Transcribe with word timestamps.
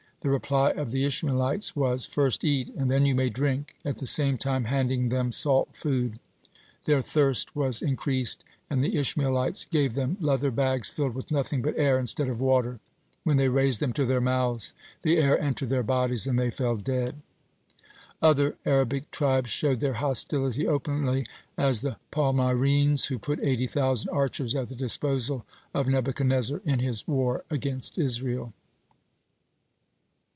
The 0.23 0.29
reply 0.29 0.69
of 0.69 0.91
the 0.91 1.03
Ishmaelites 1.03 1.75
was: 1.75 2.05
"First 2.05 2.43
eat, 2.43 2.67
and 2.77 2.91
then 2.91 3.07
you 3.07 3.15
may 3.15 3.29
drink," 3.31 3.75
at 3.83 3.97
the 3.97 4.05
same 4.05 4.37
time 4.37 4.65
handing 4.65 5.09
them 5.09 5.31
salt 5.31 5.69
food. 5.75 6.19
Their 6.85 7.01
thirst 7.01 7.55
was 7.55 7.81
increased, 7.81 8.43
and 8.69 8.83
the 8.83 8.97
Ishmaelites 8.99 9.65
gave 9.65 9.95
them 9.95 10.17
leather 10.21 10.51
bags 10.51 10.89
filled 10.89 11.15
with 11.15 11.31
nothing 11.31 11.63
but 11.63 11.75
air 11.75 11.97
instead 11.97 12.29
of 12.29 12.39
water. 12.39 12.79
When 13.23 13.37
they 13.37 13.49
raised 13.49 13.79
them 13.79 13.93
to 13.93 14.05
their 14.05 14.21
mouths, 14.21 14.75
the 15.01 15.17
air 15.17 15.39
entered 15.39 15.69
their 15.69 15.81
bodies, 15.81 16.27
and 16.27 16.37
they 16.37 16.51
fell 16.51 16.75
dead. 16.75 17.19
Other 18.21 18.57
Arabic 18.63 19.09
tribes 19.09 19.49
showed 19.49 19.79
their 19.79 19.95
hostility 19.95 20.67
openly; 20.67 21.25
as 21.57 21.81
the 21.81 21.97
Palmyrenes, 22.11 23.05
who 23.05 23.17
put 23.17 23.39
eighty 23.43 23.65
thousand 23.65 24.11
archers 24.11 24.55
at 24.55 24.67
the 24.67 24.75
disposal 24.75 25.47
of 25.73 25.87
Nebuchadnezzar 25.87 26.61
in 26.63 26.77
his 26.77 27.07
war 27.07 27.43
against 27.49 27.97
Israel. 27.97 28.53